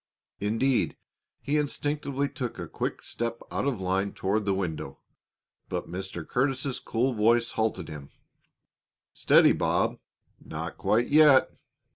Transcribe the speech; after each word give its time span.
Indeed, 0.39 0.97
he 1.41 1.57
instinctively 1.59 2.27
took 2.27 2.57
a 2.57 2.67
quick 2.67 3.03
step 3.03 3.41
out 3.51 3.67
of 3.67 3.79
line 3.79 4.13
toward 4.13 4.45
the 4.45 4.53
window, 4.55 4.97
but 5.69 5.85
Mr. 5.85 6.27
Curtis's 6.27 6.79
cool 6.79 7.13
voice 7.13 7.51
halted 7.51 7.87
him: 7.87 8.09
"Steady, 9.13 9.51
Bob. 9.51 9.99
Not 10.43 10.75
quite 10.79 11.09
yet." 11.09 11.51